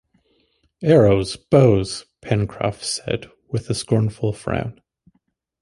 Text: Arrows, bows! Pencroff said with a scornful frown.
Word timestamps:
Arrows, 0.81 1.35
bows! 1.35 2.07
Pencroff 2.23 2.81
said 2.83 3.29
with 3.49 3.69
a 3.69 3.75
scornful 3.75 4.33
frown. 4.33 4.81